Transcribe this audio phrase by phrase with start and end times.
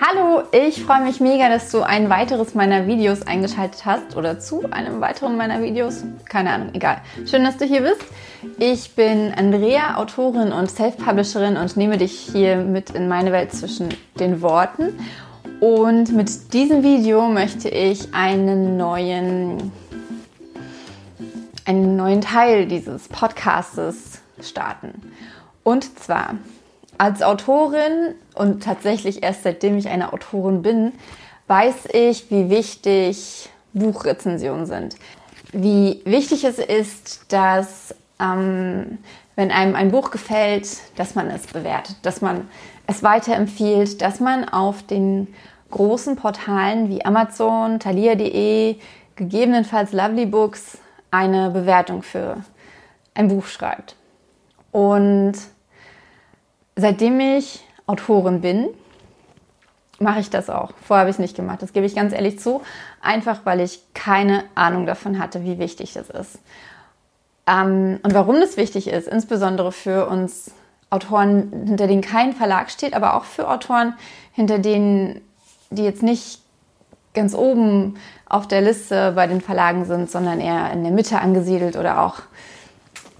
[0.00, 4.70] Hallo, ich freue mich mega, dass du ein weiteres meiner Videos eingeschaltet hast oder zu
[4.70, 6.04] einem weiteren meiner Videos.
[6.24, 6.98] Keine Ahnung, egal.
[7.26, 8.04] Schön, dass du hier bist.
[8.60, 13.88] Ich bin Andrea, Autorin und Self-Publisherin und nehme dich hier mit in meine Welt zwischen
[14.20, 14.96] den Worten.
[15.58, 19.72] Und mit diesem Video möchte ich einen neuen,
[21.64, 25.12] einen neuen Teil dieses Podcastes starten.
[25.64, 26.36] Und zwar
[26.98, 30.92] als Autorin und tatsächlich erst seitdem ich eine Autorin bin,
[31.46, 34.96] weiß ich, wie wichtig Buchrezensionen sind.
[35.52, 38.98] Wie wichtig es ist, dass ähm,
[39.36, 42.48] wenn einem ein Buch gefällt, dass man es bewertet, dass man
[42.86, 45.28] es weiterempfiehlt, dass man auf den
[45.70, 48.76] großen Portalen wie Amazon, Thalia.de,
[49.16, 50.78] gegebenenfalls Lovely Books
[51.10, 52.38] eine Bewertung für
[53.14, 53.96] ein Buch schreibt.
[54.72, 55.34] Und
[56.78, 58.68] seitdem ich Autorin bin,
[59.98, 60.70] mache ich das auch.
[60.82, 62.62] Vorher habe ich es nicht gemacht, das gebe ich ganz ehrlich zu.
[63.02, 66.38] Einfach weil ich keine Ahnung davon hatte, wie wichtig das ist.
[67.46, 70.52] Ähm, und warum das wichtig ist, insbesondere für uns
[70.90, 73.94] Autoren, hinter denen kein Verlag steht, aber auch für Autoren,
[74.32, 75.20] hinter denen,
[75.70, 76.40] die jetzt nicht
[77.12, 81.76] ganz oben auf der Liste bei den Verlagen sind, sondern eher in der Mitte angesiedelt
[81.76, 82.20] oder auch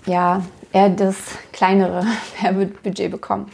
[0.06, 1.16] ja, eher das
[1.52, 2.04] kleinere
[2.40, 3.50] Werbebudget bekommen.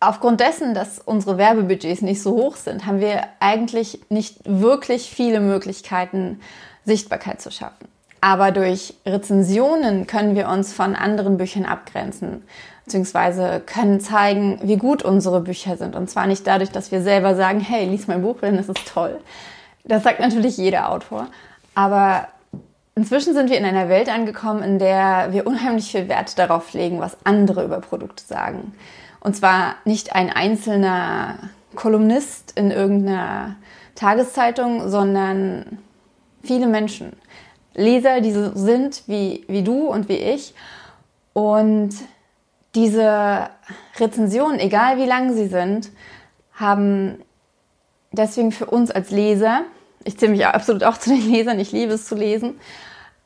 [0.00, 5.40] Aufgrund dessen, dass unsere Werbebudgets nicht so hoch sind, haben wir eigentlich nicht wirklich viele
[5.40, 6.40] Möglichkeiten,
[6.84, 7.88] Sichtbarkeit zu schaffen.
[8.20, 12.42] Aber durch Rezensionen können wir uns von anderen Büchern abgrenzen,
[12.84, 15.94] beziehungsweise können zeigen, wie gut unsere Bücher sind.
[15.94, 18.86] Und zwar nicht dadurch, dass wir selber sagen, hey, lies mein Buch, denn es ist
[18.92, 19.18] toll.
[19.84, 21.28] Das sagt natürlich jeder Autor.
[21.74, 22.28] Aber
[22.98, 26.98] Inzwischen sind wir in einer Welt angekommen, in der wir unheimlich viel Wert darauf legen,
[26.98, 28.74] was andere über Produkte sagen.
[29.20, 31.38] Und zwar nicht ein einzelner
[31.76, 33.54] Kolumnist in irgendeiner
[33.94, 35.78] Tageszeitung, sondern
[36.42, 37.12] viele Menschen.
[37.72, 40.52] Leser, die so sind wie, wie du und wie ich.
[41.34, 41.90] Und
[42.74, 43.48] diese
[44.00, 45.90] Rezensionen, egal wie lang sie sind,
[46.52, 47.22] haben
[48.10, 49.60] deswegen für uns als Leser,
[50.02, 52.58] ich zähle mich absolut auch zu den Lesern, ich liebe es zu lesen,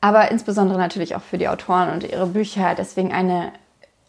[0.03, 3.53] aber insbesondere natürlich auch für die Autoren und ihre Bücher deswegen eine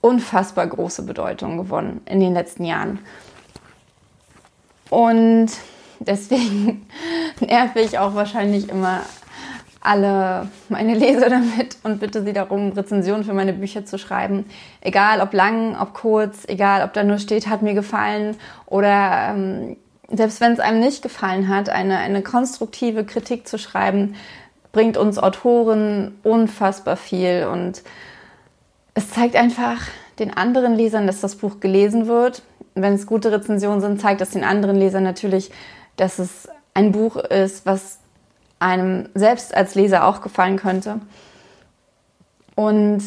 [0.00, 2.98] unfassbar große Bedeutung gewonnen in den letzten Jahren.
[4.90, 5.50] Und
[6.00, 6.84] deswegen
[7.40, 9.02] nerve ich auch wahrscheinlich immer
[9.80, 14.46] alle meine Leser damit und bitte sie darum, Rezensionen für meine Bücher zu schreiben.
[14.80, 19.76] Egal ob lang, ob kurz, egal ob da nur steht, hat mir gefallen oder ähm,
[20.08, 24.16] selbst wenn es einem nicht gefallen hat, eine, eine konstruktive Kritik zu schreiben,
[24.74, 27.82] bringt uns Autoren unfassbar viel und
[28.92, 29.80] es zeigt einfach
[30.18, 32.42] den anderen Lesern, dass das Buch gelesen wird.
[32.74, 35.50] Wenn es gute Rezensionen sind, zeigt es den anderen Lesern natürlich,
[35.96, 37.98] dass es ein Buch ist, was
[38.58, 41.00] einem selbst als Leser auch gefallen könnte.
[42.56, 43.02] Und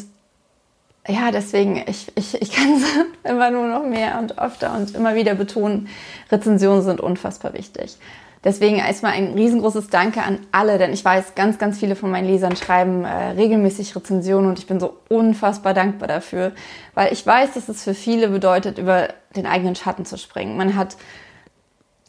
[1.08, 2.84] ja, deswegen, ich, ich, ich kann es
[3.30, 5.90] immer nur noch mehr und öfter und immer wieder betonen,
[6.32, 7.98] Rezensionen sind unfassbar wichtig.
[8.44, 12.28] Deswegen erstmal ein riesengroßes Danke an alle, denn ich weiß, ganz, ganz viele von meinen
[12.28, 16.52] Lesern schreiben äh, regelmäßig Rezensionen und ich bin so unfassbar dankbar dafür,
[16.94, 20.56] weil ich weiß, dass es für viele bedeutet, über den eigenen Schatten zu springen.
[20.56, 20.98] Man hat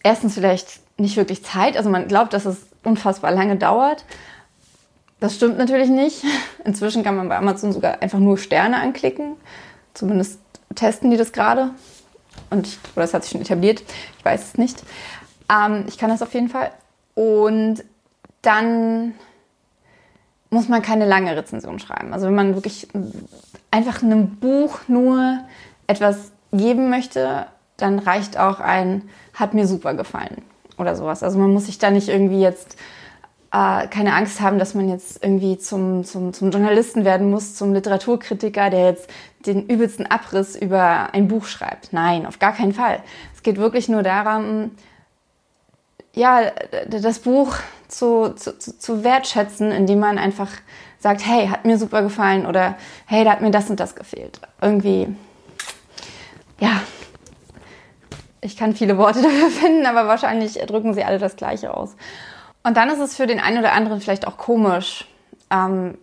[0.03, 4.05] erstens vielleicht nicht wirklich Zeit, also man glaubt, dass es unfassbar lange dauert.
[5.21, 6.25] Das stimmt natürlich nicht.
[6.65, 9.37] Inzwischen kann man bei Amazon sogar einfach nur Sterne anklicken.
[9.95, 10.41] Zumindest
[10.75, 11.71] testen die das gerade.
[12.51, 13.83] Und ich, oder das hat sich schon etabliert.
[14.19, 14.83] Ich weiß es nicht.
[15.51, 16.71] Ähm, ich kann das auf jeden Fall.
[17.15, 17.85] Und
[18.43, 19.15] dann
[20.51, 22.13] muss man keine lange Rezension schreiben.
[22.13, 22.89] Also wenn man wirklich
[23.71, 25.41] einfach einem Buch nur
[25.87, 30.43] etwas geben möchte, dann reicht auch ein hat mir super gefallen
[30.79, 31.23] oder sowas.
[31.23, 32.77] Also man muss sich da nicht irgendwie jetzt
[33.53, 37.73] äh, keine Angst haben, dass man jetzt irgendwie zum, zum, zum Journalisten werden muss, zum
[37.73, 39.11] Literaturkritiker, der jetzt
[39.47, 41.93] den übelsten Abriss über ein Buch schreibt.
[41.93, 43.01] Nein, auf gar keinen Fall.
[43.35, 44.73] Es geht wirklich nur darum,
[46.19, 46.51] ja,
[46.89, 47.55] das Buch
[47.87, 50.49] zu, zu, zu wertschätzen, indem man einfach
[50.99, 52.77] sagt, hey, hat mir super gefallen oder
[53.07, 54.41] hey, da hat mir das und das gefehlt.
[54.61, 55.15] Irgendwie,
[56.59, 56.81] ja,
[58.41, 61.95] ich kann viele Worte dafür finden, aber wahrscheinlich drücken sie alle das Gleiche aus.
[62.65, 65.07] Und dann ist es für den einen oder anderen vielleicht auch komisch,
[65.51, 65.97] ähm,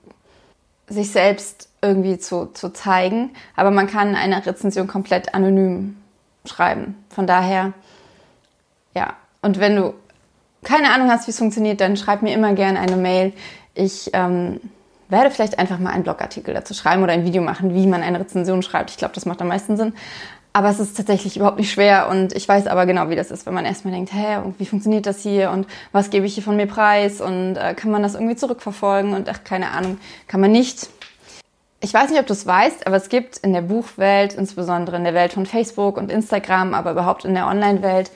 [0.87, 5.97] sich selbst irgendwie zu, zu zeigen, aber man kann eine Rezension komplett anonym
[6.45, 7.03] schreiben.
[7.09, 7.73] Von daher,
[8.95, 9.13] ja.
[9.41, 9.93] Und wenn du
[10.65, 13.31] keine Ahnung hast, wie es funktioniert, dann schreib mir immer gerne eine Mail.
[13.73, 14.59] Ich ähm,
[15.07, 18.19] werde vielleicht einfach mal einen Blogartikel dazu schreiben oder ein Video machen, wie man eine
[18.19, 18.89] Rezension schreibt.
[18.89, 19.93] Ich glaube, das macht am meisten Sinn.
[20.53, 23.45] Aber es ist tatsächlich überhaupt nicht schwer und ich weiß aber genau, wie das ist,
[23.45, 26.55] wenn man erstmal denkt, hä, wie funktioniert das hier und was gebe ich hier von
[26.55, 29.97] mir preis und äh, kann man das irgendwie zurückverfolgen und ach, keine Ahnung,
[30.29, 30.87] kann man nicht.
[31.81, 35.03] Ich weiß nicht, ob du es weißt, aber es gibt in der Buchwelt, insbesondere in
[35.03, 38.09] der Welt von Facebook und Instagram, aber überhaupt in der Online-Welt,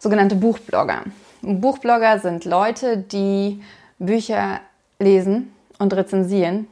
[0.00, 1.04] sogenannte Buchblogger.
[1.42, 3.62] Buchblogger sind Leute, die
[3.98, 4.60] Bücher
[4.98, 6.66] lesen und rezensieren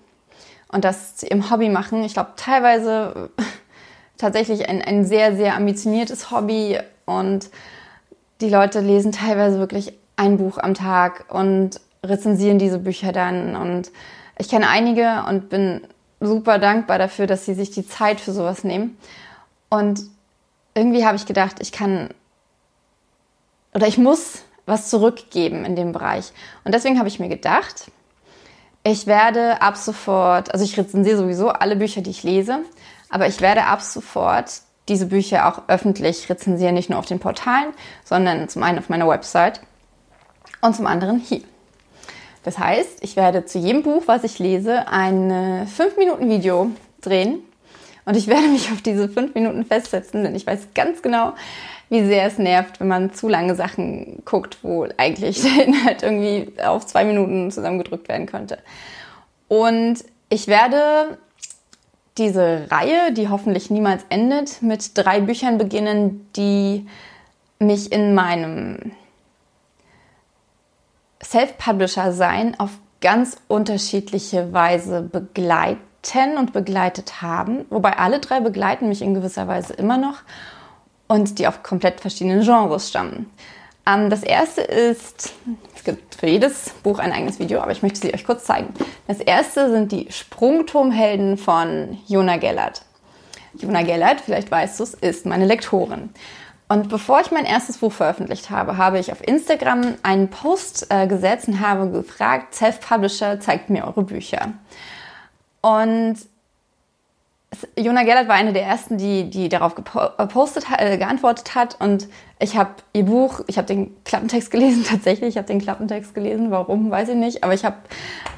[0.68, 2.02] und das im Hobby machen.
[2.04, 3.30] Ich glaube, teilweise
[4.16, 7.50] tatsächlich ein, ein sehr, sehr ambitioniertes Hobby und
[8.40, 13.56] die Leute lesen teilweise wirklich ein Buch am Tag und rezensieren diese Bücher dann.
[13.56, 13.90] Und
[14.38, 15.82] ich kenne einige und bin
[16.20, 18.98] super dankbar dafür, dass sie sich die Zeit für sowas nehmen.
[19.69, 20.00] Und
[20.74, 22.10] irgendwie habe ich gedacht, ich kann
[23.74, 26.32] oder ich muss was zurückgeben in dem Bereich.
[26.64, 27.90] Und deswegen habe ich mir gedacht,
[28.82, 32.58] ich werde ab sofort, also ich rezensiere sowieso alle Bücher, die ich lese,
[33.08, 37.72] aber ich werde ab sofort diese Bücher auch öffentlich rezensieren, nicht nur auf den Portalen,
[38.04, 39.60] sondern zum einen auf meiner Website
[40.60, 41.42] und zum anderen hier.
[42.44, 46.70] Das heißt, ich werde zu jedem Buch, was ich lese, ein 5-Minuten-Video
[47.00, 47.40] drehen
[48.04, 51.32] und ich werde mich auf diese 5 Minuten festsetzen, denn ich weiß ganz genau,
[51.88, 56.52] wie sehr es nervt, wenn man zu lange Sachen guckt, wo eigentlich der Inhalt irgendwie
[56.60, 58.58] auf zwei Minuten zusammengedrückt werden könnte.
[59.48, 61.18] Und ich werde
[62.18, 66.86] diese Reihe, die hoffentlich niemals endet, mit drei Büchern beginnen, die
[67.58, 68.92] mich in meinem
[71.22, 77.66] Self-Publisher-Sein auf ganz unterschiedliche Weise begleiten und begleitet haben.
[77.68, 80.18] Wobei alle drei begleiten mich in gewisser Weise immer noch
[81.08, 83.31] und die auf komplett verschiedenen Genres stammen.
[83.87, 85.35] Ähm, das erste ist,
[85.75, 88.75] es gibt für jedes Buch ein eigenes Video, aber ich möchte sie euch kurz zeigen.
[89.06, 92.82] Das erste sind die Sprungturmhelden von Jona Gellert.
[93.55, 96.11] Jona Gellert, vielleicht weißt du es, ist meine Lektorin.
[96.69, 101.06] Und bevor ich mein erstes Buch veröffentlicht habe, habe ich auf Instagram einen Post äh,
[101.06, 104.53] gesetzt und habe gefragt, Self-Publisher, zeigt mir eure Bücher.
[105.61, 106.17] Und
[107.79, 111.81] Jona Gellert war eine der ersten, die, die darauf gepostet, äh, geantwortet hat.
[111.81, 112.08] Und
[112.38, 115.31] ich habe ihr Buch, ich habe den Klappentext gelesen, tatsächlich.
[115.31, 116.50] Ich habe den Klappentext gelesen.
[116.50, 117.44] Warum, weiß ich nicht.
[117.44, 117.76] Aber ich habe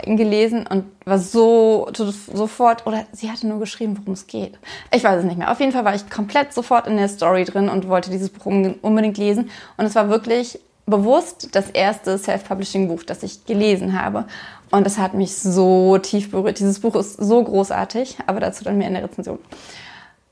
[0.04, 4.58] ihn gelesen und war so sofort, oder sie hatte nur geschrieben, worum es geht.
[4.92, 5.50] Ich weiß es nicht mehr.
[5.50, 8.46] Auf jeden Fall war ich komplett sofort in der Story drin und wollte dieses Buch
[8.46, 9.50] unbedingt lesen.
[9.76, 14.26] Und es war wirklich bewusst das erste Self-Publishing-Buch, das ich gelesen habe.
[14.70, 16.58] Und es hat mich so tief berührt.
[16.58, 19.38] Dieses Buch ist so großartig, aber dazu dann mehr in der Rezension.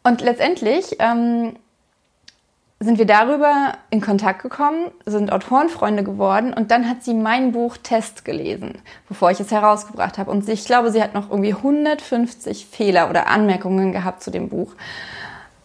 [0.02, 1.56] Und letztendlich ähm,
[2.78, 7.76] sind wir darüber in Kontakt gekommen, sind Autorenfreunde geworden und dann hat sie mein Buch
[7.78, 8.74] Test gelesen,
[9.08, 10.30] bevor ich es herausgebracht habe.
[10.30, 14.72] Und ich glaube, sie hat noch irgendwie 150 Fehler oder Anmerkungen gehabt zu dem Buch,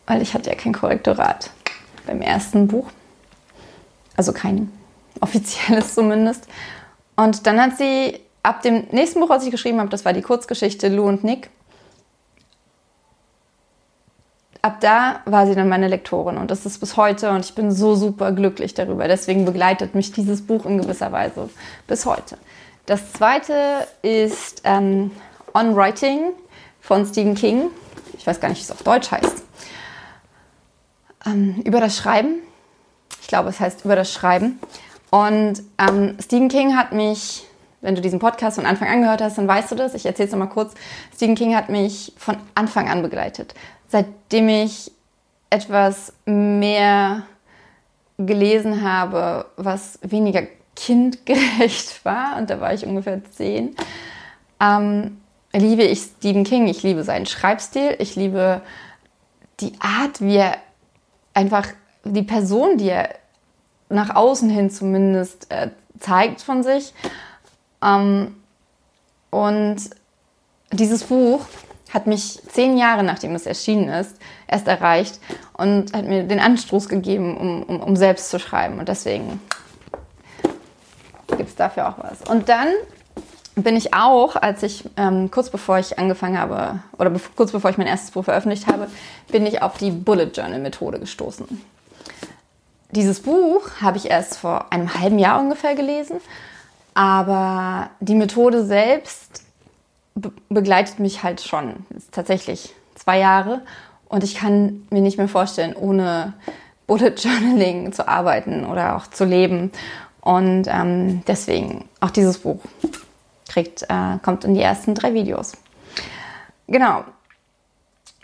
[0.07, 1.51] weil ich hatte ja kein Korrektorat
[2.07, 2.87] beim ersten Buch.
[4.15, 4.71] Also kein
[5.21, 6.47] offizielles zumindest.
[7.15, 10.21] Und dann hat sie ab dem nächsten Buch, was ich geschrieben habe, das war die
[10.21, 11.49] Kurzgeschichte Lou und Nick,
[14.61, 17.71] ab da war sie dann meine Lektorin und das ist bis heute und ich bin
[17.71, 19.07] so super glücklich darüber.
[19.07, 21.49] Deswegen begleitet mich dieses Buch in gewisser Weise
[21.87, 22.37] bis heute.
[22.85, 25.11] Das zweite ist ähm,
[25.53, 26.33] On Writing
[26.79, 27.69] von Stephen King.
[28.17, 29.43] Ich weiß gar nicht, wie es auf Deutsch heißt.
[31.25, 32.35] Ähm, über das Schreiben.
[33.21, 34.59] Ich glaube, es heißt über das Schreiben.
[35.11, 37.45] Und ähm, Stephen King hat mich
[37.81, 39.95] wenn du diesen Podcast von Anfang an gehört hast, dann weißt du das.
[39.95, 40.73] Ich erzähle es nochmal kurz.
[41.15, 43.55] Stephen King hat mich von Anfang an begleitet.
[43.87, 44.91] Seitdem ich
[45.49, 47.23] etwas mehr
[48.17, 50.43] gelesen habe, was weniger
[50.75, 53.75] kindgerecht war, und da war ich ungefähr zehn,
[54.61, 55.19] ähm,
[55.51, 56.67] liebe ich Stephen King.
[56.67, 57.95] Ich liebe seinen Schreibstil.
[57.97, 58.61] Ich liebe
[59.59, 60.57] die Art, wie er
[61.33, 61.67] einfach
[62.03, 63.15] die Person, die er
[63.91, 65.69] nach außen hin zumindest äh,
[65.99, 66.93] zeigt von sich
[67.81, 68.35] ähm,
[69.29, 69.77] und
[70.71, 71.41] dieses Buch
[71.93, 74.15] hat mich zehn Jahre nachdem es erschienen ist,
[74.47, 75.19] erst erreicht
[75.53, 78.79] und hat mir den Anstoß gegeben, um, um, um selbst zu schreiben.
[78.79, 79.41] Und deswegen
[81.37, 82.21] gibt es dafür auch was.
[82.29, 82.67] Und dann
[83.55, 87.69] bin ich auch, als ich ähm, kurz bevor ich angefangen habe, oder be kurz bevor
[87.69, 88.87] ich mein erstes Buch veröffentlicht habe,
[89.29, 91.61] bin ich auf die Bullet Journal Methode gestoßen.
[92.91, 96.19] Dieses Buch habe ich erst vor einem halben Jahr ungefähr gelesen
[96.93, 99.43] aber die Methode selbst
[100.15, 101.85] be begleitet mich halt schon.
[102.11, 103.61] tatsächlich zwei Jahre.
[104.09, 106.33] Und ich kann mir nicht mehr vorstellen, ohne
[106.85, 109.71] Bullet Journaling zu arbeiten oder auch zu leben.
[110.19, 112.59] Und ähm, deswegen auch dieses Buch
[113.47, 115.53] kriegt, äh, kommt in die ersten drei Videos.
[116.67, 117.05] Genau.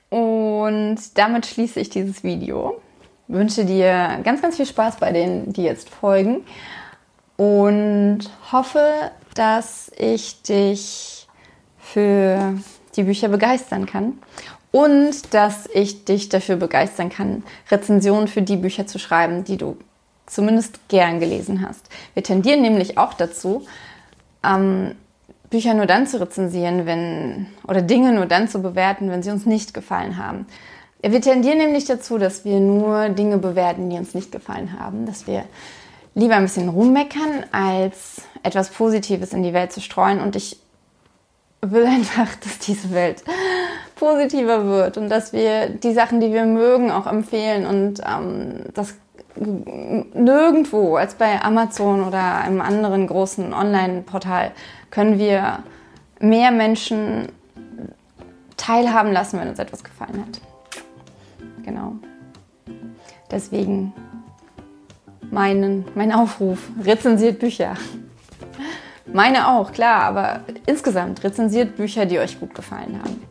[0.09, 2.81] Und damit schließe ich dieses Video.
[3.27, 6.45] Wünsche dir ganz, ganz viel Spaß bei denen, die jetzt folgen.
[7.35, 8.19] Und
[8.51, 11.27] hoffe, dass ich dich
[11.77, 12.55] für
[12.95, 14.17] die Bücher begeistern kann
[14.71, 19.77] und dass ich dich dafür begeistern kann, Rezensionen für die Bücher zu schreiben, die du
[20.25, 21.89] zumindest gern gelesen hast.
[22.13, 23.65] Wir tendieren nämlich auch dazu,
[24.43, 24.95] ähm,
[25.49, 29.45] Bücher nur dann zu rezensieren, wenn oder Dinge nur dann zu bewerten, wenn sie uns
[29.45, 30.45] nicht gefallen haben.
[31.01, 35.27] Wir tendieren nämlich dazu, dass wir nur Dinge bewerten, die uns nicht gefallen haben, dass
[35.27, 35.43] wir
[36.15, 40.19] lieber ein bisschen rummeckern, als etwas Positives in die Welt zu streuen.
[40.19, 40.59] Und ich
[41.61, 43.23] will einfach, dass diese Welt
[43.95, 48.95] positiver wird und dass wir die Sachen, die wir mögen, auch empfehlen und ähm, das
[49.35, 54.51] nirgendwo als bei Amazon oder einem anderen großen Online-Portal
[54.89, 55.59] können wir
[56.19, 57.29] mehr Menschen
[58.55, 60.41] teilhaben lassen, wenn uns etwas gefallen hat.
[61.67, 61.95] Genau.
[63.29, 63.93] Deswegen
[65.29, 67.75] meinen, mein Aufruf, rezensiert Bücher.
[69.05, 73.21] Meine auch, klar, aber insgesamt rezensiert Bücher, die euch gut gefallen haben.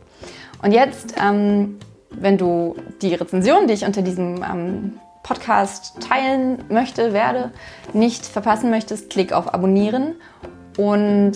[0.61, 1.79] Und jetzt, ähm,
[2.11, 7.51] wenn du die Rezension, die ich unter diesem ähm, Podcast teilen möchte, werde,
[7.93, 10.13] nicht verpassen möchtest, klick auf Abonnieren.
[10.77, 11.33] Und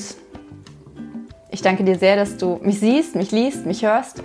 [1.50, 4.22] ich danke dir sehr, dass du mich siehst, mich liest, mich hörst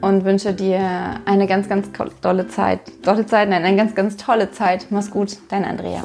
[0.00, 1.88] und wünsche dir eine ganz, ganz
[2.20, 2.80] tolle Zeit.
[3.02, 4.86] Tolle Zeit, nein, eine ganz, ganz tolle Zeit.
[4.90, 6.04] Mach's gut, dein Andrea.